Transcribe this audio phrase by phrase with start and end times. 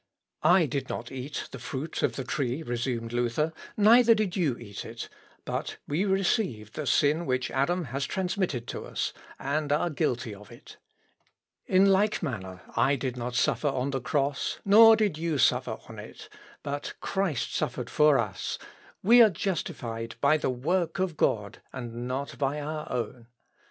[0.57, 4.83] ]"I did not eat the fruit of the tree," resumed Luther; "neither did you eat
[4.83, 5.07] it;
[5.45, 10.51] but we received the sin which Adam has transmitted to us, and are guilty of
[10.51, 10.77] it.
[11.67, 15.99] In like manner, I did not suffer on the cross, nor did you suffer on
[15.99, 16.29] it;
[16.63, 18.57] but Christ suffered for us;
[19.03, 23.27] we are justified by the work of God, and not by our own....